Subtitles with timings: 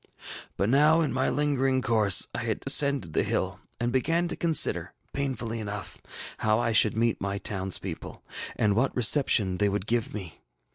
[0.57, 4.95] ŌĆ£But now, in my lingering course I had descended the bill, and began to consider,
[5.13, 5.99] painfully enough,
[6.39, 8.23] how I should meet my townspeople,
[8.55, 10.41] and what reception they would give me.